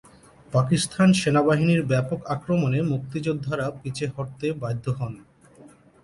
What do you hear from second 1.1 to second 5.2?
সেনাবাহিনীর ব্যাপক আক্রমণে মুক্তিযোদ্ধারা পিছে হটতে বাধ্য হন।